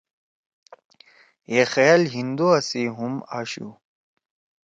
ہے 1.49 1.59
خیال 1.73 2.01
ہندُوا 2.15 2.53
سی 2.67 2.81
ہُم 2.95 3.13
آشُو 3.37 3.69